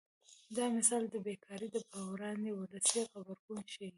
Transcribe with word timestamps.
دا 0.55 0.65
متل 0.73 1.03
د 1.09 1.15
بې 1.25 1.35
کارۍ 1.45 1.69
پر 1.91 1.99
وړاندې 2.11 2.49
ولسي 2.59 3.01
غبرګون 3.11 3.61
ښيي 3.73 3.89